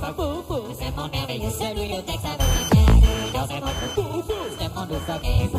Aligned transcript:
Dans 0.00 0.08
un 3.40 3.60
monde 3.60 3.74
boufou. 3.94 4.34
C'est 4.58 4.74
mon 4.74 4.86
de 4.86 4.96
sommeil. 5.06 5.50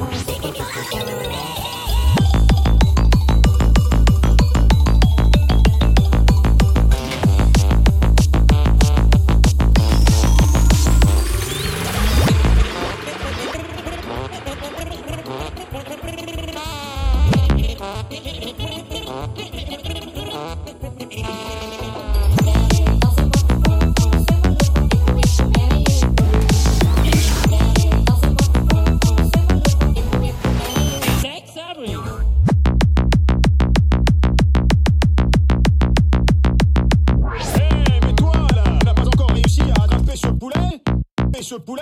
Sex 18.15 18.64
ce 41.45 41.55
poulet. 41.55 41.81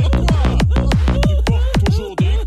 Et 0.00 0.10
toi 0.10 0.26
Tu 1.28 1.34
portes 1.46 1.84
toujours 1.84 2.16
des 2.16 2.41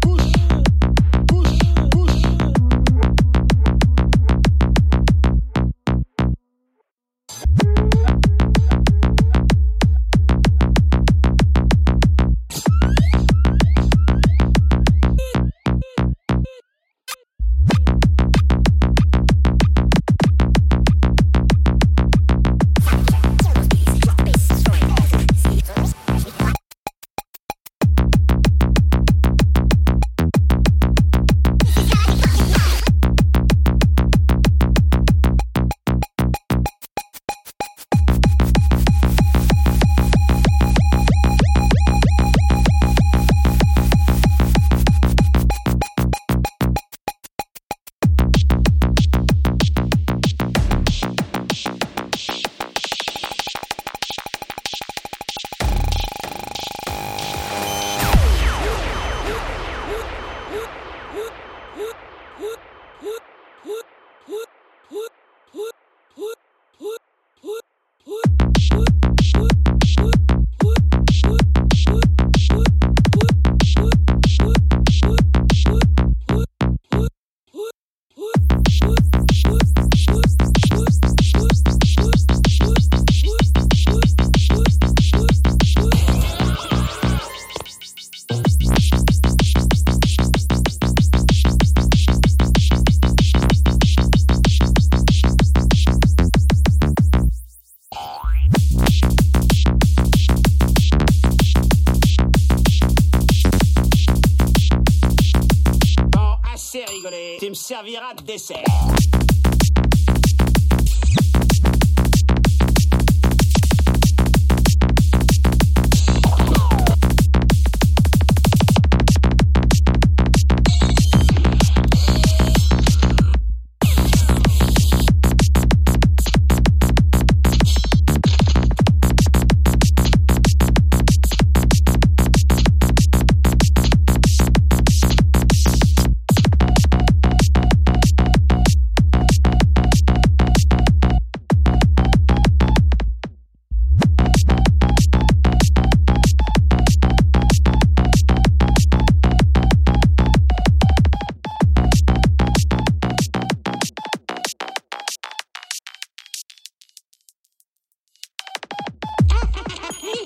servira 107.55 108.13
de 108.13 108.23
dessert. 108.23 109.24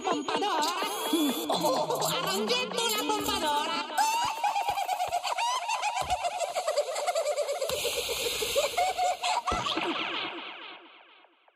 pompadora. 0.09 0.73
Oh, 1.11 1.47
oh, 1.49 1.99
oh, 2.01 2.45
la 2.97 3.03
pompadora. 3.07 3.88